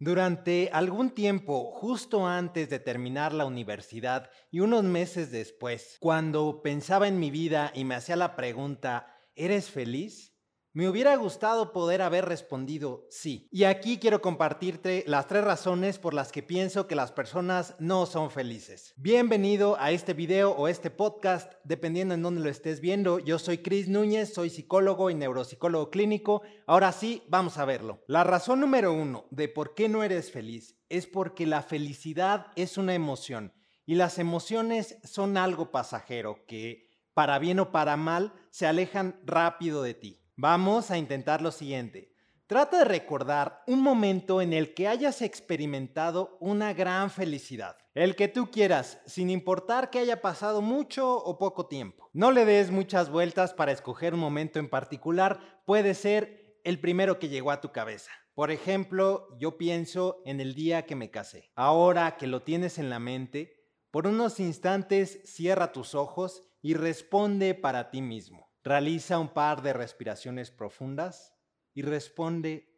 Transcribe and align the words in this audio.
Durante 0.00 0.70
algún 0.72 1.10
tiempo, 1.10 1.72
justo 1.72 2.24
antes 2.24 2.70
de 2.70 2.78
terminar 2.78 3.32
la 3.34 3.46
universidad 3.46 4.30
y 4.48 4.60
unos 4.60 4.84
meses 4.84 5.32
después, 5.32 5.96
cuando 5.98 6.62
pensaba 6.62 7.08
en 7.08 7.18
mi 7.18 7.32
vida 7.32 7.72
y 7.74 7.84
me 7.84 7.96
hacía 7.96 8.14
la 8.14 8.36
pregunta, 8.36 9.12
¿eres 9.34 9.70
feliz? 9.70 10.37
Me 10.78 10.88
hubiera 10.88 11.16
gustado 11.16 11.72
poder 11.72 12.02
haber 12.02 12.26
respondido 12.26 13.04
sí. 13.10 13.48
Y 13.50 13.64
aquí 13.64 13.98
quiero 13.98 14.22
compartirte 14.22 15.02
las 15.08 15.26
tres 15.26 15.42
razones 15.42 15.98
por 15.98 16.14
las 16.14 16.30
que 16.30 16.40
pienso 16.40 16.86
que 16.86 16.94
las 16.94 17.10
personas 17.10 17.74
no 17.80 18.06
son 18.06 18.30
felices. 18.30 18.94
Bienvenido 18.96 19.76
a 19.80 19.90
este 19.90 20.14
video 20.14 20.52
o 20.52 20.68
este 20.68 20.90
podcast, 20.90 21.52
dependiendo 21.64 22.14
en 22.14 22.22
dónde 22.22 22.42
lo 22.42 22.48
estés 22.48 22.80
viendo. 22.80 23.18
Yo 23.18 23.40
soy 23.40 23.58
Chris 23.58 23.88
Núñez, 23.88 24.32
soy 24.32 24.50
psicólogo 24.50 25.10
y 25.10 25.16
neuropsicólogo 25.16 25.90
clínico. 25.90 26.42
Ahora 26.68 26.92
sí, 26.92 27.24
vamos 27.26 27.58
a 27.58 27.64
verlo. 27.64 28.04
La 28.06 28.22
razón 28.22 28.60
número 28.60 28.92
uno 28.92 29.26
de 29.32 29.48
por 29.48 29.74
qué 29.74 29.88
no 29.88 30.04
eres 30.04 30.30
feliz 30.30 30.78
es 30.88 31.08
porque 31.08 31.44
la 31.44 31.62
felicidad 31.62 32.52
es 32.54 32.78
una 32.78 32.94
emoción 32.94 33.52
y 33.84 33.96
las 33.96 34.20
emociones 34.20 34.98
son 35.02 35.38
algo 35.38 35.72
pasajero 35.72 36.46
que, 36.46 36.88
para 37.14 37.40
bien 37.40 37.58
o 37.58 37.72
para 37.72 37.96
mal, 37.96 38.32
se 38.50 38.68
alejan 38.68 39.20
rápido 39.24 39.82
de 39.82 39.94
ti. 39.94 40.20
Vamos 40.40 40.92
a 40.92 40.98
intentar 40.98 41.42
lo 41.42 41.50
siguiente. 41.50 42.14
Trata 42.46 42.78
de 42.78 42.84
recordar 42.84 43.64
un 43.66 43.82
momento 43.82 44.40
en 44.40 44.52
el 44.52 44.72
que 44.72 44.86
hayas 44.86 45.20
experimentado 45.20 46.38
una 46.38 46.72
gran 46.74 47.10
felicidad. 47.10 47.76
El 47.92 48.14
que 48.14 48.28
tú 48.28 48.48
quieras, 48.48 49.00
sin 49.04 49.30
importar 49.30 49.90
que 49.90 49.98
haya 49.98 50.22
pasado 50.22 50.62
mucho 50.62 51.12
o 51.12 51.38
poco 51.38 51.66
tiempo. 51.66 52.08
No 52.12 52.30
le 52.30 52.44
des 52.44 52.70
muchas 52.70 53.10
vueltas 53.10 53.52
para 53.52 53.72
escoger 53.72 54.14
un 54.14 54.20
momento 54.20 54.60
en 54.60 54.70
particular. 54.70 55.40
Puede 55.66 55.92
ser 55.94 56.60
el 56.62 56.78
primero 56.78 57.18
que 57.18 57.28
llegó 57.28 57.50
a 57.50 57.60
tu 57.60 57.72
cabeza. 57.72 58.12
Por 58.36 58.52
ejemplo, 58.52 59.36
yo 59.40 59.58
pienso 59.58 60.22
en 60.24 60.40
el 60.40 60.54
día 60.54 60.86
que 60.86 60.94
me 60.94 61.10
casé. 61.10 61.50
Ahora 61.56 62.16
que 62.16 62.28
lo 62.28 62.44
tienes 62.44 62.78
en 62.78 62.90
la 62.90 63.00
mente, 63.00 63.56
por 63.90 64.06
unos 64.06 64.38
instantes 64.38 65.20
cierra 65.24 65.72
tus 65.72 65.96
ojos 65.96 66.44
y 66.62 66.74
responde 66.74 67.56
para 67.56 67.90
ti 67.90 68.02
mismo. 68.02 68.47
Realiza 68.64 69.18
un 69.18 69.28
par 69.28 69.62
de 69.62 69.72
respiraciones 69.72 70.50
profundas 70.50 71.34
y 71.74 71.82
responde 71.82 72.74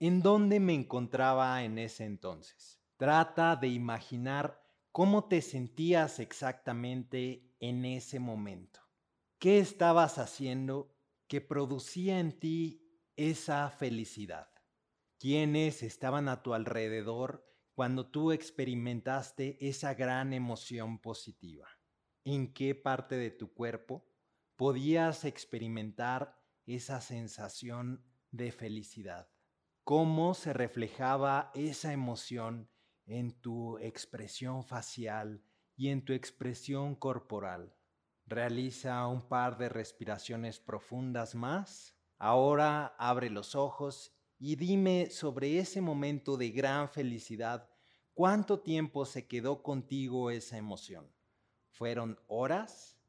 en 0.00 0.22
dónde 0.22 0.60
me 0.60 0.74
encontraba 0.74 1.62
en 1.62 1.78
ese 1.78 2.04
entonces. 2.04 2.80
Trata 2.96 3.56
de 3.56 3.68
imaginar 3.68 4.60
cómo 4.92 5.28
te 5.28 5.40
sentías 5.40 6.18
exactamente 6.18 7.54
en 7.60 7.84
ese 7.84 8.18
momento. 8.18 8.80
¿Qué 9.38 9.58
estabas 9.58 10.18
haciendo 10.18 10.96
que 11.28 11.40
producía 11.40 12.18
en 12.18 12.38
ti 12.38 12.98
esa 13.16 13.70
felicidad? 13.70 14.50
¿Quiénes 15.18 15.82
estaban 15.82 16.28
a 16.28 16.42
tu 16.42 16.54
alrededor 16.54 17.46
cuando 17.74 18.10
tú 18.10 18.32
experimentaste 18.32 19.56
esa 19.66 19.94
gran 19.94 20.32
emoción 20.32 20.98
positiva? 20.98 21.68
¿En 22.24 22.52
qué 22.52 22.74
parte 22.74 23.16
de 23.16 23.30
tu 23.30 23.52
cuerpo 23.54 24.09
podías 24.60 25.24
experimentar 25.24 26.38
esa 26.66 27.00
sensación 27.00 28.04
de 28.30 28.52
felicidad. 28.52 29.26
Cómo 29.84 30.34
se 30.34 30.52
reflejaba 30.52 31.50
esa 31.54 31.94
emoción 31.94 32.68
en 33.06 33.32
tu 33.40 33.78
expresión 33.78 34.62
facial 34.62 35.42
y 35.76 35.88
en 35.88 36.04
tu 36.04 36.12
expresión 36.12 36.94
corporal. 36.94 37.74
Realiza 38.26 39.06
un 39.06 39.22
par 39.22 39.56
de 39.56 39.70
respiraciones 39.70 40.60
profundas 40.60 41.34
más. 41.34 41.96
Ahora 42.18 42.94
abre 42.98 43.30
los 43.30 43.54
ojos 43.54 44.12
y 44.38 44.56
dime 44.56 45.08
sobre 45.08 45.58
ese 45.58 45.80
momento 45.80 46.36
de 46.36 46.50
gran 46.50 46.90
felicidad, 46.90 47.70
¿cuánto 48.12 48.60
tiempo 48.60 49.06
se 49.06 49.26
quedó 49.26 49.62
contigo 49.62 50.30
esa 50.30 50.58
emoción? 50.58 51.10
¿Fueron 51.70 52.20
horas? 52.26 52.99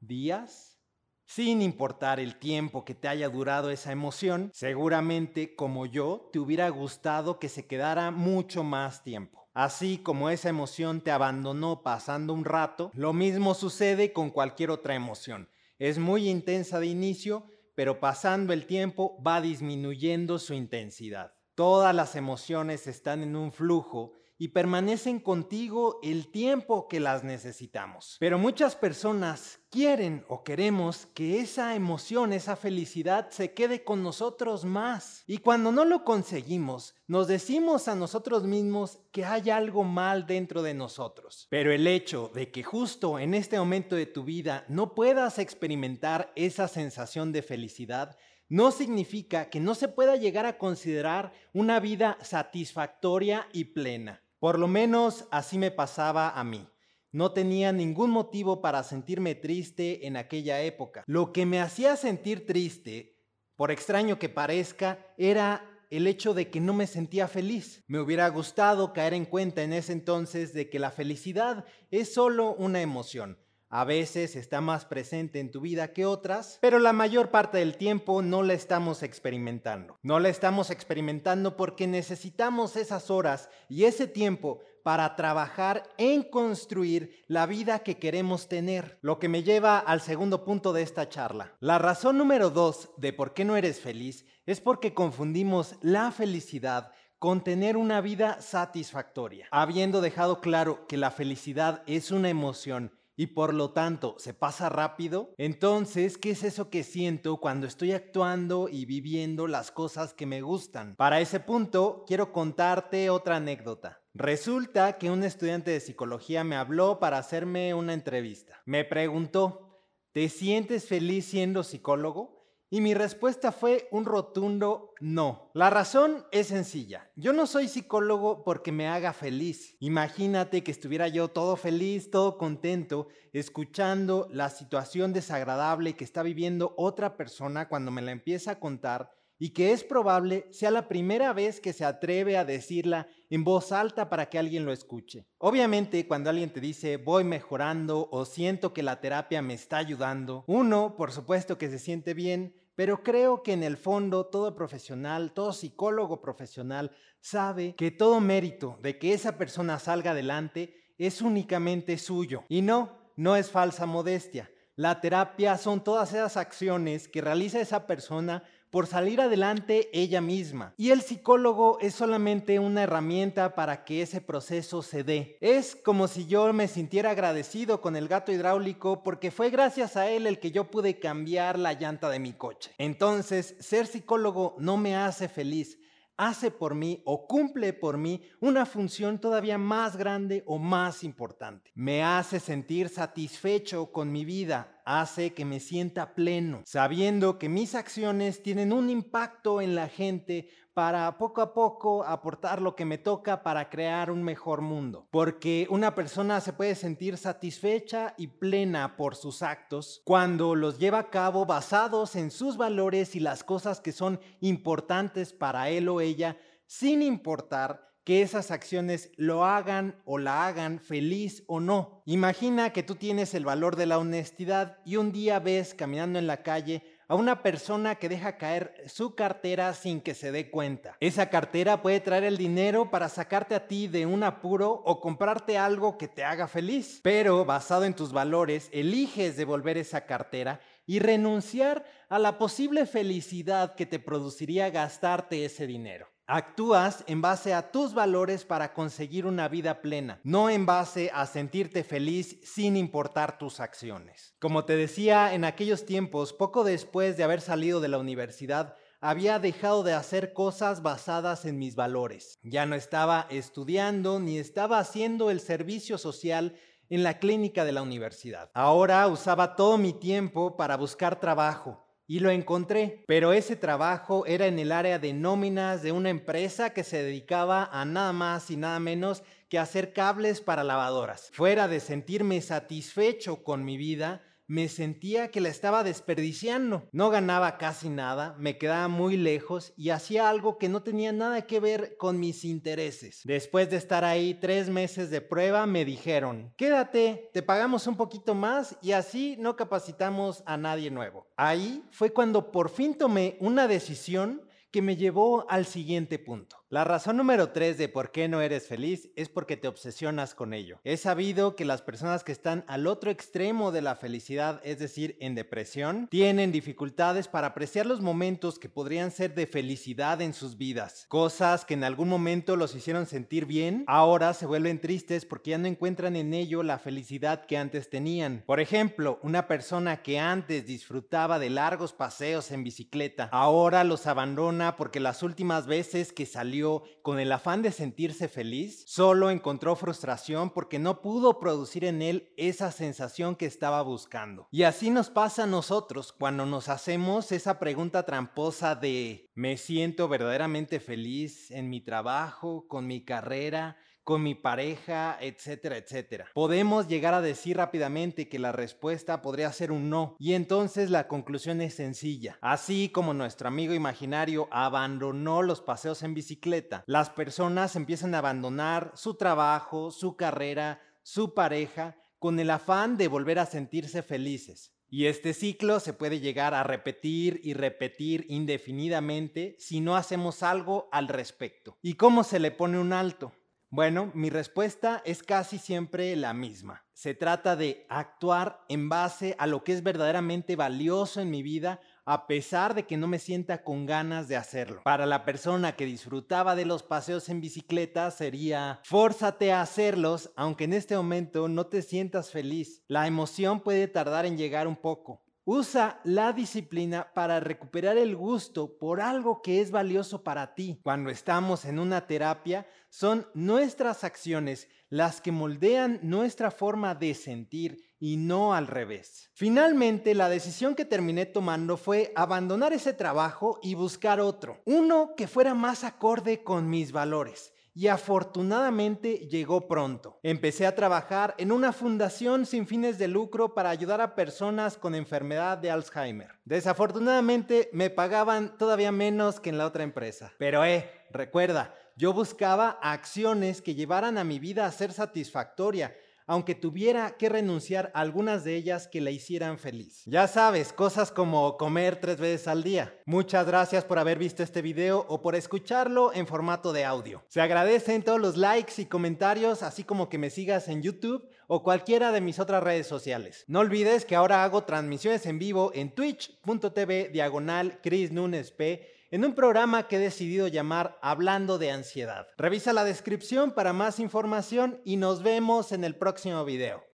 Días, 0.00 0.78
sin 1.24 1.62
importar 1.62 2.18
el 2.18 2.38
tiempo 2.38 2.84
que 2.84 2.94
te 2.94 3.06
haya 3.06 3.28
durado 3.28 3.70
esa 3.70 3.92
emoción, 3.92 4.50
seguramente 4.52 5.54
como 5.54 5.86
yo 5.86 6.28
te 6.32 6.40
hubiera 6.40 6.68
gustado 6.70 7.38
que 7.38 7.48
se 7.48 7.66
quedara 7.66 8.10
mucho 8.10 8.64
más 8.64 9.04
tiempo. 9.04 9.48
Así 9.54 9.98
como 9.98 10.30
esa 10.30 10.48
emoción 10.48 11.00
te 11.00 11.10
abandonó 11.10 11.82
pasando 11.82 12.32
un 12.32 12.44
rato, 12.44 12.90
lo 12.94 13.12
mismo 13.12 13.54
sucede 13.54 14.12
con 14.12 14.30
cualquier 14.30 14.70
otra 14.70 14.94
emoción. 14.94 15.48
Es 15.78 15.98
muy 15.98 16.28
intensa 16.28 16.80
de 16.80 16.86
inicio, 16.86 17.46
pero 17.74 18.00
pasando 18.00 18.52
el 18.52 18.66
tiempo 18.66 19.20
va 19.26 19.40
disminuyendo 19.40 20.38
su 20.38 20.54
intensidad. 20.54 21.32
Todas 21.54 21.94
las 21.94 22.16
emociones 22.16 22.86
están 22.86 23.22
en 23.22 23.36
un 23.36 23.52
flujo 23.52 24.14
y 24.40 24.48
permanecen 24.48 25.20
contigo 25.20 25.98
el 26.02 26.28
tiempo 26.28 26.88
que 26.88 26.98
las 26.98 27.22
necesitamos. 27.24 28.16
Pero 28.18 28.38
muchas 28.38 28.74
personas 28.74 29.60
quieren 29.68 30.24
o 30.28 30.42
queremos 30.42 31.04
que 31.12 31.40
esa 31.40 31.74
emoción, 31.74 32.32
esa 32.32 32.56
felicidad 32.56 33.28
se 33.28 33.52
quede 33.52 33.84
con 33.84 34.02
nosotros 34.02 34.64
más. 34.64 35.24
Y 35.26 35.38
cuando 35.38 35.72
no 35.72 35.84
lo 35.84 36.04
conseguimos, 36.04 36.94
nos 37.06 37.28
decimos 37.28 37.86
a 37.86 37.94
nosotros 37.94 38.44
mismos 38.44 38.98
que 39.12 39.26
hay 39.26 39.50
algo 39.50 39.84
mal 39.84 40.26
dentro 40.26 40.62
de 40.62 40.72
nosotros. 40.72 41.46
Pero 41.50 41.70
el 41.70 41.86
hecho 41.86 42.30
de 42.34 42.50
que 42.50 42.62
justo 42.62 43.18
en 43.18 43.34
este 43.34 43.58
momento 43.58 43.94
de 43.94 44.06
tu 44.06 44.24
vida 44.24 44.64
no 44.68 44.94
puedas 44.94 45.38
experimentar 45.38 46.32
esa 46.34 46.66
sensación 46.66 47.30
de 47.30 47.42
felicidad, 47.42 48.16
no 48.48 48.72
significa 48.72 49.50
que 49.50 49.60
no 49.60 49.74
se 49.74 49.88
pueda 49.88 50.16
llegar 50.16 50.46
a 50.46 50.56
considerar 50.56 51.34
una 51.52 51.78
vida 51.78 52.16
satisfactoria 52.22 53.46
y 53.52 53.64
plena. 53.64 54.22
Por 54.40 54.58
lo 54.58 54.66
menos 54.66 55.26
así 55.30 55.58
me 55.58 55.70
pasaba 55.70 56.30
a 56.30 56.42
mí. 56.42 56.66
No 57.12 57.32
tenía 57.32 57.72
ningún 57.72 58.10
motivo 58.10 58.62
para 58.62 58.82
sentirme 58.82 59.34
triste 59.34 60.06
en 60.06 60.16
aquella 60.16 60.62
época. 60.62 61.04
Lo 61.06 61.32
que 61.32 61.44
me 61.46 61.60
hacía 61.60 61.96
sentir 61.96 62.46
triste, 62.46 63.16
por 63.54 63.70
extraño 63.70 64.18
que 64.18 64.28
parezca, 64.28 65.06
era 65.18 65.64
el 65.90 66.06
hecho 66.06 66.34
de 66.34 66.50
que 66.50 66.60
no 66.60 66.72
me 66.72 66.86
sentía 66.86 67.28
feliz. 67.28 67.84
Me 67.86 68.00
hubiera 68.00 68.28
gustado 68.28 68.92
caer 68.92 69.12
en 69.12 69.26
cuenta 69.26 69.62
en 69.62 69.74
ese 69.74 69.92
entonces 69.92 70.54
de 70.54 70.70
que 70.70 70.78
la 70.78 70.90
felicidad 70.90 71.66
es 71.90 72.14
solo 72.14 72.54
una 72.54 72.80
emoción 72.80 73.38
a 73.70 73.84
veces 73.84 74.34
está 74.34 74.60
más 74.60 74.84
presente 74.84 75.38
en 75.38 75.52
tu 75.52 75.60
vida 75.60 75.92
que 75.92 76.04
otras, 76.04 76.58
pero 76.60 76.80
la 76.80 76.92
mayor 76.92 77.30
parte 77.30 77.58
del 77.58 77.76
tiempo 77.76 78.20
no 78.20 78.42
la 78.42 78.52
estamos 78.52 79.04
experimentando. 79.04 79.96
No 80.02 80.18
la 80.18 80.28
estamos 80.28 80.70
experimentando 80.70 81.56
porque 81.56 81.86
necesitamos 81.86 82.74
esas 82.74 83.10
horas 83.10 83.48
y 83.68 83.84
ese 83.84 84.08
tiempo 84.08 84.60
para 84.82 85.14
trabajar 85.14 85.88
en 85.98 86.24
construir 86.24 87.24
la 87.28 87.46
vida 87.46 87.80
que 87.80 87.98
queremos 87.98 88.48
tener. 88.48 88.98
Lo 89.02 89.20
que 89.20 89.28
me 89.28 89.44
lleva 89.44 89.78
al 89.78 90.00
segundo 90.00 90.44
punto 90.44 90.72
de 90.72 90.82
esta 90.82 91.08
charla. 91.08 91.54
La 91.60 91.78
razón 91.78 92.18
número 92.18 92.50
dos 92.50 92.90
de 92.96 93.12
por 93.12 93.34
qué 93.34 93.44
no 93.44 93.56
eres 93.56 93.80
feliz 93.80 94.26
es 94.46 94.60
porque 94.60 94.94
confundimos 94.94 95.76
la 95.80 96.10
felicidad 96.10 96.92
con 97.20 97.44
tener 97.44 97.76
una 97.76 98.00
vida 98.00 98.40
satisfactoria. 98.40 99.46
Habiendo 99.52 100.00
dejado 100.00 100.40
claro 100.40 100.86
que 100.88 100.96
la 100.96 101.10
felicidad 101.10 101.82
es 101.86 102.10
una 102.10 102.30
emoción 102.30 102.98
y 103.20 103.26
por 103.26 103.52
lo 103.52 103.72
tanto 103.72 104.14
se 104.16 104.32
pasa 104.32 104.70
rápido, 104.70 105.34
entonces, 105.36 106.16
¿qué 106.16 106.30
es 106.30 106.42
eso 106.42 106.70
que 106.70 106.82
siento 106.82 107.36
cuando 107.36 107.66
estoy 107.66 107.92
actuando 107.92 108.66
y 108.70 108.86
viviendo 108.86 109.46
las 109.46 109.70
cosas 109.70 110.14
que 110.14 110.24
me 110.24 110.40
gustan? 110.40 110.96
Para 110.96 111.20
ese 111.20 111.38
punto, 111.38 112.06
quiero 112.06 112.32
contarte 112.32 113.10
otra 113.10 113.36
anécdota. 113.36 114.00
Resulta 114.14 114.96
que 114.96 115.10
un 115.10 115.22
estudiante 115.22 115.70
de 115.70 115.80
psicología 115.80 116.44
me 116.44 116.56
habló 116.56 116.98
para 116.98 117.18
hacerme 117.18 117.74
una 117.74 117.92
entrevista. 117.92 118.62
Me 118.64 118.86
preguntó, 118.86 119.84
¿te 120.12 120.30
sientes 120.30 120.88
feliz 120.88 121.26
siendo 121.26 121.62
psicólogo? 121.62 122.39
Y 122.72 122.80
mi 122.80 122.94
respuesta 122.94 123.50
fue 123.50 123.88
un 123.90 124.04
rotundo 124.04 124.94
no. 125.00 125.50
La 125.54 125.70
razón 125.70 126.24
es 126.30 126.46
sencilla. 126.46 127.10
Yo 127.16 127.32
no 127.32 127.48
soy 127.48 127.66
psicólogo 127.66 128.44
porque 128.44 128.70
me 128.70 128.86
haga 128.86 129.12
feliz. 129.12 129.76
Imagínate 129.80 130.62
que 130.62 130.70
estuviera 130.70 131.08
yo 131.08 131.26
todo 131.26 131.56
feliz, 131.56 132.12
todo 132.12 132.38
contento, 132.38 133.08
escuchando 133.32 134.28
la 134.30 134.50
situación 134.50 135.12
desagradable 135.12 135.96
que 135.96 136.04
está 136.04 136.22
viviendo 136.22 136.74
otra 136.76 137.16
persona 137.16 137.68
cuando 137.68 137.90
me 137.90 138.02
la 138.02 138.12
empieza 138.12 138.52
a 138.52 138.60
contar 138.60 139.10
y 139.40 139.50
que 139.50 139.72
es 139.72 139.82
probable 139.82 140.46
sea 140.50 140.70
la 140.70 140.86
primera 140.86 141.32
vez 141.32 141.60
que 141.60 141.72
se 141.72 141.84
atreve 141.84 142.36
a 142.36 142.44
decirla 142.44 143.08
en 143.30 143.42
voz 143.42 143.72
alta 143.72 144.10
para 144.10 144.28
que 144.28 144.38
alguien 144.38 144.66
lo 144.66 144.72
escuche. 144.72 145.26
Obviamente, 145.38 146.06
cuando 146.06 146.28
alguien 146.28 146.52
te 146.52 146.60
dice 146.60 146.98
voy 146.98 147.24
mejorando 147.24 148.08
o 148.12 148.26
siento 148.26 148.74
que 148.74 148.82
la 148.82 149.00
terapia 149.00 149.40
me 149.40 149.54
está 149.54 149.78
ayudando, 149.78 150.44
uno, 150.46 150.94
por 150.96 151.10
supuesto 151.10 151.56
que 151.56 151.70
se 151.70 151.78
siente 151.78 152.12
bien, 152.12 152.54
pero 152.80 153.02
creo 153.02 153.42
que 153.42 153.52
en 153.52 153.62
el 153.62 153.76
fondo 153.76 154.24
todo 154.24 154.54
profesional, 154.54 155.32
todo 155.32 155.52
psicólogo 155.52 156.22
profesional 156.22 156.90
sabe 157.20 157.74
que 157.74 157.90
todo 157.90 158.20
mérito 158.20 158.78
de 158.80 158.98
que 158.98 159.12
esa 159.12 159.36
persona 159.36 159.78
salga 159.78 160.12
adelante 160.12 160.94
es 160.96 161.20
únicamente 161.20 161.98
suyo. 161.98 162.44
Y 162.48 162.62
no, 162.62 162.96
no 163.16 163.36
es 163.36 163.50
falsa 163.50 163.84
modestia. 163.84 164.50
La 164.76 165.02
terapia 165.02 165.58
son 165.58 165.84
todas 165.84 166.14
esas 166.14 166.38
acciones 166.38 167.06
que 167.06 167.20
realiza 167.20 167.60
esa 167.60 167.86
persona 167.86 168.44
por 168.70 168.86
salir 168.86 169.20
adelante 169.20 169.90
ella 169.92 170.20
misma. 170.20 170.74
Y 170.76 170.90
el 170.90 171.02
psicólogo 171.02 171.78
es 171.80 171.94
solamente 171.94 172.58
una 172.58 172.82
herramienta 172.82 173.54
para 173.54 173.84
que 173.84 174.02
ese 174.02 174.20
proceso 174.20 174.82
se 174.82 175.04
dé. 175.04 175.36
Es 175.40 175.76
como 175.76 176.08
si 176.08 176.26
yo 176.26 176.52
me 176.52 176.68
sintiera 176.68 177.10
agradecido 177.10 177.80
con 177.80 177.96
el 177.96 178.08
gato 178.08 178.32
hidráulico 178.32 179.02
porque 179.02 179.30
fue 179.30 179.50
gracias 179.50 179.96
a 179.96 180.08
él 180.08 180.26
el 180.26 180.38
que 180.38 180.50
yo 180.50 180.70
pude 180.70 180.98
cambiar 180.98 181.58
la 181.58 181.72
llanta 181.72 182.08
de 182.08 182.18
mi 182.18 182.32
coche. 182.32 182.70
Entonces, 182.78 183.56
ser 183.60 183.86
psicólogo 183.86 184.56
no 184.58 184.76
me 184.76 184.96
hace 184.96 185.28
feliz 185.28 185.78
hace 186.20 186.50
por 186.50 186.74
mí 186.74 187.02
o 187.06 187.26
cumple 187.26 187.72
por 187.72 187.96
mí 187.96 188.22
una 188.40 188.66
función 188.66 189.18
todavía 189.18 189.56
más 189.56 189.96
grande 189.96 190.42
o 190.44 190.58
más 190.58 191.02
importante. 191.02 191.72
Me 191.74 192.04
hace 192.04 192.40
sentir 192.40 192.90
satisfecho 192.90 193.90
con 193.90 194.12
mi 194.12 194.26
vida, 194.26 194.79
hace 194.98 195.34
que 195.34 195.44
me 195.44 195.60
sienta 195.60 196.14
pleno, 196.14 196.62
sabiendo 196.66 197.38
que 197.38 197.48
mis 197.48 197.74
acciones 197.74 198.42
tienen 198.42 198.72
un 198.72 198.90
impacto 198.90 199.60
en 199.60 199.74
la 199.74 199.88
gente 199.88 200.48
para 200.74 201.18
poco 201.18 201.42
a 201.42 201.52
poco 201.52 202.04
aportar 202.04 202.62
lo 202.62 202.74
que 202.74 202.84
me 202.84 202.96
toca 202.96 203.42
para 203.42 203.68
crear 203.68 204.10
un 204.10 204.22
mejor 204.22 204.62
mundo. 204.62 205.08
Porque 205.10 205.66
una 205.68 205.94
persona 205.94 206.40
se 206.40 206.52
puede 206.52 206.74
sentir 206.74 207.18
satisfecha 207.18 208.14
y 208.16 208.28
plena 208.28 208.96
por 208.96 209.14
sus 209.14 209.42
actos 209.42 210.00
cuando 210.04 210.54
los 210.54 210.78
lleva 210.78 211.00
a 211.00 211.10
cabo 211.10 211.44
basados 211.44 212.16
en 212.16 212.30
sus 212.30 212.56
valores 212.56 213.14
y 213.14 213.20
las 213.20 213.44
cosas 213.44 213.80
que 213.80 213.92
son 213.92 214.20
importantes 214.40 215.32
para 215.32 215.68
él 215.68 215.88
o 215.88 216.00
ella, 216.00 216.38
sin 216.66 217.02
importar 217.02 217.89
que 218.10 218.22
esas 218.22 218.50
acciones 218.50 219.12
lo 219.14 219.44
hagan 219.44 219.94
o 220.04 220.18
la 220.18 220.48
hagan 220.48 220.80
feliz 220.80 221.44
o 221.46 221.60
no. 221.60 222.02
Imagina 222.06 222.72
que 222.72 222.82
tú 222.82 222.96
tienes 222.96 223.34
el 223.34 223.44
valor 223.44 223.76
de 223.76 223.86
la 223.86 223.98
honestidad 224.00 224.78
y 224.84 224.96
un 224.96 225.12
día 225.12 225.38
ves 225.38 225.74
caminando 225.74 226.18
en 226.18 226.26
la 226.26 226.42
calle 226.42 226.82
a 227.06 227.14
una 227.14 227.44
persona 227.44 227.94
que 227.94 228.08
deja 228.08 228.36
caer 228.36 228.74
su 228.88 229.14
cartera 229.14 229.74
sin 229.74 230.00
que 230.00 230.14
se 230.14 230.32
dé 230.32 230.50
cuenta. 230.50 230.96
Esa 230.98 231.30
cartera 231.30 231.82
puede 231.82 232.00
traer 232.00 232.24
el 232.24 232.36
dinero 232.36 232.90
para 232.90 233.08
sacarte 233.08 233.54
a 233.54 233.68
ti 233.68 233.86
de 233.86 234.06
un 234.06 234.24
apuro 234.24 234.82
o 234.84 235.00
comprarte 235.00 235.56
algo 235.56 235.96
que 235.96 236.08
te 236.08 236.24
haga 236.24 236.48
feliz. 236.48 236.98
Pero 237.04 237.44
basado 237.44 237.84
en 237.84 237.94
tus 237.94 238.12
valores, 238.12 238.70
eliges 238.72 239.36
devolver 239.36 239.78
esa 239.78 240.04
cartera 240.06 240.58
y 240.84 240.98
renunciar 240.98 241.84
a 242.08 242.18
la 242.18 242.38
posible 242.38 242.86
felicidad 242.86 243.76
que 243.76 243.86
te 243.86 244.00
produciría 244.00 244.68
gastarte 244.70 245.44
ese 245.44 245.68
dinero. 245.68 246.09
Actúas 246.32 247.02
en 247.08 247.20
base 247.20 247.54
a 247.54 247.72
tus 247.72 247.92
valores 247.92 248.44
para 248.44 248.72
conseguir 248.72 249.26
una 249.26 249.48
vida 249.48 249.82
plena, 249.82 250.20
no 250.22 250.48
en 250.48 250.64
base 250.64 251.10
a 251.12 251.26
sentirte 251.26 251.82
feliz 251.82 252.38
sin 252.44 252.76
importar 252.76 253.36
tus 253.36 253.58
acciones. 253.58 254.36
Como 254.38 254.64
te 254.64 254.76
decía, 254.76 255.34
en 255.34 255.44
aquellos 255.44 255.84
tiempos, 255.86 256.32
poco 256.32 256.62
después 256.62 257.16
de 257.16 257.24
haber 257.24 257.40
salido 257.40 257.80
de 257.80 257.88
la 257.88 257.98
universidad, 257.98 258.76
había 259.00 259.40
dejado 259.40 259.82
de 259.82 259.92
hacer 259.92 260.32
cosas 260.32 260.82
basadas 260.82 261.46
en 261.46 261.58
mis 261.58 261.74
valores. 261.74 262.38
Ya 262.44 262.64
no 262.64 262.76
estaba 262.76 263.26
estudiando 263.28 264.20
ni 264.20 264.38
estaba 264.38 264.78
haciendo 264.78 265.32
el 265.32 265.40
servicio 265.40 265.98
social 265.98 266.54
en 266.90 267.02
la 267.02 267.18
clínica 267.18 267.64
de 267.64 267.72
la 267.72 267.82
universidad. 267.82 268.52
Ahora 268.54 269.04
usaba 269.08 269.56
todo 269.56 269.78
mi 269.78 269.92
tiempo 269.92 270.56
para 270.56 270.76
buscar 270.76 271.18
trabajo 271.18 271.89
y 272.10 272.18
lo 272.18 272.30
encontré, 272.30 273.04
pero 273.06 273.32
ese 273.32 273.54
trabajo 273.54 274.26
era 274.26 274.48
en 274.48 274.58
el 274.58 274.72
área 274.72 274.98
de 274.98 275.12
nóminas 275.12 275.80
de 275.80 275.92
una 275.92 276.10
empresa 276.10 276.70
que 276.70 276.82
se 276.82 277.04
dedicaba 277.04 277.70
a 277.70 277.84
nada 277.84 278.12
más 278.12 278.50
y 278.50 278.56
nada 278.56 278.80
menos 278.80 279.22
que 279.48 279.60
hacer 279.60 279.92
cables 279.92 280.40
para 280.40 280.64
lavadoras. 280.64 281.30
Fuera 281.32 281.68
de 281.68 281.78
sentirme 281.78 282.40
satisfecho 282.40 283.44
con 283.44 283.64
mi 283.64 283.76
vida, 283.76 284.24
me 284.50 284.68
sentía 284.68 285.30
que 285.30 285.40
la 285.40 285.48
estaba 285.48 285.84
desperdiciando. 285.84 286.88
No 286.90 287.08
ganaba 287.08 287.56
casi 287.56 287.88
nada, 287.88 288.34
me 288.36 288.58
quedaba 288.58 288.88
muy 288.88 289.16
lejos 289.16 289.72
y 289.76 289.90
hacía 289.90 290.28
algo 290.28 290.58
que 290.58 290.68
no 290.68 290.82
tenía 290.82 291.12
nada 291.12 291.42
que 291.42 291.60
ver 291.60 291.96
con 291.96 292.18
mis 292.18 292.44
intereses. 292.44 293.20
Después 293.22 293.70
de 293.70 293.76
estar 293.76 294.04
ahí 294.04 294.34
tres 294.34 294.68
meses 294.68 295.08
de 295.08 295.20
prueba, 295.20 295.66
me 295.66 295.84
dijeron, 295.84 296.52
quédate, 296.56 297.30
te 297.32 297.42
pagamos 297.42 297.86
un 297.86 297.96
poquito 297.96 298.34
más 298.34 298.76
y 298.82 298.90
así 298.90 299.36
no 299.38 299.54
capacitamos 299.54 300.42
a 300.46 300.56
nadie 300.56 300.90
nuevo. 300.90 301.28
Ahí 301.36 301.84
fue 301.92 302.12
cuando 302.12 302.50
por 302.50 302.70
fin 302.70 302.98
tomé 302.98 303.36
una 303.38 303.68
decisión 303.68 304.42
que 304.72 304.82
me 304.82 304.96
llevó 304.96 305.48
al 305.48 305.64
siguiente 305.64 306.18
punto. 306.18 306.59
La 306.72 306.84
razón 306.84 307.16
número 307.16 307.48
tres 307.48 307.78
de 307.78 307.88
por 307.88 308.12
qué 308.12 308.28
no 308.28 308.40
eres 308.40 308.68
feliz 308.68 309.10
es 309.16 309.28
porque 309.28 309.56
te 309.56 309.66
obsesionas 309.66 310.36
con 310.36 310.54
ello. 310.54 310.78
He 310.84 310.96
sabido 310.98 311.56
que 311.56 311.64
las 311.64 311.82
personas 311.82 312.22
que 312.22 312.30
están 312.30 312.64
al 312.68 312.86
otro 312.86 313.10
extremo 313.10 313.72
de 313.72 313.82
la 313.82 313.96
felicidad, 313.96 314.60
es 314.62 314.78
decir, 314.78 315.16
en 315.18 315.34
depresión, 315.34 316.06
tienen 316.12 316.52
dificultades 316.52 317.26
para 317.26 317.48
apreciar 317.48 317.86
los 317.86 318.00
momentos 318.00 318.60
que 318.60 318.68
podrían 318.68 319.10
ser 319.10 319.34
de 319.34 319.48
felicidad 319.48 320.20
en 320.20 320.32
sus 320.32 320.56
vidas. 320.58 321.06
Cosas 321.08 321.64
que 321.64 321.74
en 321.74 321.82
algún 321.82 322.08
momento 322.08 322.54
los 322.54 322.76
hicieron 322.76 323.06
sentir 323.06 323.46
bien, 323.46 323.82
ahora 323.88 324.32
se 324.32 324.46
vuelven 324.46 324.80
tristes 324.80 325.26
porque 325.26 325.50
ya 325.50 325.58
no 325.58 325.66
encuentran 325.66 326.14
en 326.14 326.32
ello 326.32 326.62
la 326.62 326.78
felicidad 326.78 327.46
que 327.46 327.56
antes 327.56 327.90
tenían. 327.90 328.44
Por 328.46 328.60
ejemplo, 328.60 329.18
una 329.24 329.48
persona 329.48 330.02
que 330.02 330.20
antes 330.20 330.66
disfrutaba 330.66 331.40
de 331.40 331.50
largos 331.50 331.92
paseos 331.92 332.52
en 332.52 332.62
bicicleta, 332.62 333.28
ahora 333.32 333.82
los 333.82 334.06
abandona 334.06 334.76
porque 334.76 335.00
las 335.00 335.24
últimas 335.24 335.66
veces 335.66 336.12
que 336.12 336.26
salió 336.26 336.59
con 337.02 337.18
el 337.18 337.32
afán 337.32 337.62
de 337.62 337.72
sentirse 337.72 338.28
feliz, 338.28 338.84
solo 338.86 339.30
encontró 339.30 339.76
frustración 339.76 340.50
porque 340.50 340.78
no 340.78 341.00
pudo 341.00 341.38
producir 341.38 341.84
en 341.84 342.02
él 342.02 342.32
esa 342.36 342.72
sensación 342.72 343.36
que 343.36 343.46
estaba 343.46 343.82
buscando. 343.82 344.48
Y 344.50 344.64
así 344.64 344.90
nos 344.90 345.10
pasa 345.10 345.44
a 345.44 345.46
nosotros 345.46 346.12
cuando 346.12 346.46
nos 346.46 346.68
hacemos 346.68 347.32
esa 347.32 347.58
pregunta 347.58 348.04
tramposa 348.04 348.74
de 348.74 349.30
¿me 349.34 349.56
siento 349.56 350.08
verdaderamente 350.08 350.80
feliz 350.80 351.50
en 351.50 351.70
mi 351.70 351.80
trabajo, 351.80 352.66
con 352.68 352.86
mi 352.86 353.04
carrera? 353.04 353.76
Con 354.10 354.24
mi 354.24 354.34
pareja, 354.34 355.16
etcétera, 355.20 355.76
etcétera. 355.76 356.26
Podemos 356.34 356.88
llegar 356.88 357.14
a 357.14 357.20
decir 357.20 357.58
rápidamente 357.58 358.28
que 358.28 358.40
la 358.40 358.50
respuesta 358.50 359.22
podría 359.22 359.52
ser 359.52 359.70
un 359.70 359.88
no 359.88 360.16
y 360.18 360.32
entonces 360.34 360.90
la 360.90 361.06
conclusión 361.06 361.60
es 361.60 361.74
sencilla. 361.74 362.36
Así 362.40 362.88
como 362.88 363.14
nuestro 363.14 363.46
amigo 363.46 363.72
imaginario 363.72 364.48
abandonó 364.50 365.42
los 365.42 365.60
paseos 365.60 366.02
en 366.02 366.14
bicicleta, 366.14 366.82
las 366.88 367.08
personas 367.08 367.76
empiezan 367.76 368.16
a 368.16 368.18
abandonar 368.18 368.90
su 368.96 369.14
trabajo, 369.14 369.92
su 369.92 370.16
carrera, 370.16 370.80
su 371.04 371.32
pareja 371.32 371.96
con 372.18 372.40
el 372.40 372.50
afán 372.50 372.96
de 372.96 373.06
volver 373.06 373.38
a 373.38 373.46
sentirse 373.46 374.02
felices. 374.02 374.74
Y 374.92 375.06
este 375.06 375.34
ciclo 375.34 375.78
se 375.78 375.92
puede 375.92 376.18
llegar 376.18 376.52
a 376.52 376.64
repetir 376.64 377.40
y 377.44 377.54
repetir 377.54 378.26
indefinidamente 378.28 379.54
si 379.60 379.80
no 379.80 379.94
hacemos 379.94 380.42
algo 380.42 380.88
al 380.90 381.06
respecto. 381.06 381.78
¿Y 381.80 381.94
cómo 381.94 382.24
se 382.24 382.40
le 382.40 382.50
pone 382.50 382.76
un 382.76 382.92
alto? 382.92 383.30
Bueno, 383.72 384.10
mi 384.14 384.30
respuesta 384.30 385.00
es 385.04 385.22
casi 385.22 385.56
siempre 385.56 386.16
la 386.16 386.34
misma. 386.34 386.84
Se 386.92 387.14
trata 387.14 387.54
de 387.54 387.86
actuar 387.88 388.64
en 388.68 388.88
base 388.88 389.36
a 389.38 389.46
lo 389.46 389.62
que 389.62 389.72
es 389.72 389.84
verdaderamente 389.84 390.56
valioso 390.56 391.20
en 391.20 391.30
mi 391.30 391.44
vida, 391.44 391.80
a 392.04 392.26
pesar 392.26 392.74
de 392.74 392.84
que 392.84 392.96
no 392.96 393.06
me 393.06 393.20
sienta 393.20 393.62
con 393.62 393.86
ganas 393.86 394.26
de 394.26 394.36
hacerlo. 394.36 394.82
Para 394.82 395.06
la 395.06 395.24
persona 395.24 395.76
que 395.76 395.86
disfrutaba 395.86 396.56
de 396.56 396.64
los 396.64 396.82
paseos 396.82 397.28
en 397.28 397.40
bicicleta 397.40 398.10
sería, 398.10 398.80
fórzate 398.82 399.52
a 399.52 399.62
hacerlos, 399.62 400.32
aunque 400.34 400.64
en 400.64 400.72
este 400.72 400.96
momento 400.96 401.46
no 401.46 401.68
te 401.68 401.82
sientas 401.82 402.32
feliz. 402.32 402.82
La 402.88 403.06
emoción 403.06 403.60
puede 403.60 403.86
tardar 403.86 404.26
en 404.26 404.36
llegar 404.36 404.66
un 404.66 404.76
poco, 404.76 405.22
Usa 405.44 406.00
la 406.04 406.32
disciplina 406.32 407.12
para 407.14 407.40
recuperar 407.40 407.96
el 407.96 408.14
gusto 408.14 408.76
por 408.78 409.00
algo 409.00 409.40
que 409.40 409.60
es 409.60 409.70
valioso 409.70 410.22
para 410.22 410.54
ti. 410.54 410.78
Cuando 410.82 411.08
estamos 411.10 411.64
en 411.64 411.78
una 411.78 412.06
terapia, 412.06 412.66
son 412.90 413.26
nuestras 413.32 414.04
acciones 414.04 414.68
las 414.90 415.20
que 415.20 415.32
moldean 415.32 416.00
nuestra 416.02 416.50
forma 416.50 416.94
de 416.94 417.14
sentir 417.14 417.90
y 417.98 418.16
no 418.16 418.54
al 418.54 418.66
revés. 418.66 419.30
Finalmente, 419.34 420.14
la 420.14 420.28
decisión 420.28 420.74
que 420.74 420.84
terminé 420.84 421.24
tomando 421.26 421.76
fue 421.76 422.12
abandonar 422.16 422.72
ese 422.72 422.92
trabajo 422.92 423.58
y 423.62 423.74
buscar 423.74 424.20
otro, 424.20 424.60
uno 424.66 425.14
que 425.16 425.26
fuera 425.26 425.54
más 425.54 425.84
acorde 425.84 426.42
con 426.42 426.68
mis 426.68 426.92
valores 426.92 427.52
y 427.80 427.88
afortunadamente 427.88 429.26
llegó 429.30 429.66
pronto. 429.66 430.20
Empecé 430.22 430.66
a 430.66 430.74
trabajar 430.74 431.34
en 431.38 431.50
una 431.50 431.72
fundación 431.72 432.44
sin 432.44 432.66
fines 432.66 432.98
de 432.98 433.08
lucro 433.08 433.54
para 433.54 433.70
ayudar 433.70 434.02
a 434.02 434.14
personas 434.14 434.76
con 434.76 434.94
enfermedad 434.94 435.56
de 435.56 435.70
Alzheimer. 435.70 436.28
Desafortunadamente 436.44 437.70
me 437.72 437.88
pagaban 437.88 438.58
todavía 438.58 438.92
menos 438.92 439.40
que 439.40 439.48
en 439.48 439.56
la 439.56 439.64
otra 439.64 439.82
empresa. 439.82 440.30
Pero 440.36 440.62
eh, 440.62 440.90
recuerda, 441.10 441.74
yo 441.96 442.12
buscaba 442.12 442.78
acciones 442.82 443.62
que 443.62 443.74
llevaran 443.74 444.18
a 444.18 444.24
mi 444.24 444.38
vida 444.38 444.66
a 444.66 444.72
ser 444.72 444.92
satisfactoria 444.92 445.96
aunque 446.30 446.54
tuviera 446.54 447.16
que 447.18 447.28
renunciar 447.28 447.90
a 447.92 448.02
algunas 448.02 448.44
de 448.44 448.54
ellas 448.54 448.86
que 448.86 449.00
la 449.00 449.10
hicieran 449.10 449.58
feliz. 449.58 450.04
Ya 450.06 450.28
sabes, 450.28 450.72
cosas 450.72 451.10
como 451.10 451.56
comer 451.56 451.96
tres 451.96 452.20
veces 452.20 452.46
al 452.46 452.62
día. 452.62 452.94
Muchas 453.04 453.44
gracias 453.48 453.84
por 453.84 453.98
haber 453.98 454.16
visto 454.16 454.44
este 454.44 454.62
video 454.62 455.04
o 455.08 455.22
por 455.22 455.34
escucharlo 455.34 456.14
en 456.14 456.28
formato 456.28 456.72
de 456.72 456.84
audio. 456.84 457.24
Se 457.26 457.40
agradecen 457.40 458.04
todos 458.04 458.20
los 458.20 458.36
likes 458.36 458.80
y 458.80 458.86
comentarios, 458.86 459.64
así 459.64 459.82
como 459.82 460.08
que 460.08 460.18
me 460.18 460.30
sigas 460.30 460.68
en 460.68 460.82
YouTube 460.82 461.28
o 461.48 461.64
cualquiera 461.64 462.12
de 462.12 462.20
mis 462.20 462.38
otras 462.38 462.62
redes 462.62 462.86
sociales. 462.86 463.42
No 463.48 463.58
olvides 463.58 464.04
que 464.04 464.14
ahora 464.14 464.44
hago 464.44 464.62
transmisiones 464.62 465.26
en 465.26 465.40
vivo 465.40 465.72
en 465.74 465.92
twitch.tv 465.92 467.08
diagonal 467.08 467.80
Nunes 468.12 468.52
P 468.52 468.99
en 469.10 469.24
un 469.24 469.34
programa 469.34 469.88
que 469.88 469.96
he 469.96 469.98
decidido 469.98 470.46
llamar 470.46 470.98
Hablando 471.02 471.58
de 471.58 471.70
Ansiedad. 471.70 472.28
Revisa 472.36 472.72
la 472.72 472.84
descripción 472.84 473.52
para 473.52 473.72
más 473.72 473.98
información 473.98 474.80
y 474.84 474.96
nos 474.96 475.22
vemos 475.22 475.72
en 475.72 475.84
el 475.84 475.96
próximo 475.96 476.44
video. 476.44 476.84